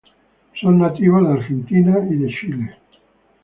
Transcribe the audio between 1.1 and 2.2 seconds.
de Argentina y